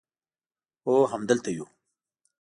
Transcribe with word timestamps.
هو 0.85 0.97
همدلته 1.11 1.49
یو 1.57 1.65